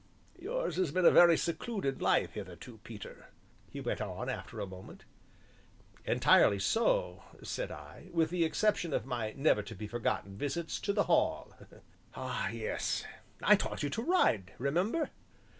[0.39, 3.27] "Yours has been a very secluded life hitherto, Peter,"
[3.69, 5.05] he went on after a moment.
[6.05, 10.91] "Entirely so," said I, "with the exception of my never to be forgotten visits to
[10.91, 11.53] the Hall."
[12.15, 13.05] "Ah, yes,
[13.43, 15.11] I taught you to ride, remember."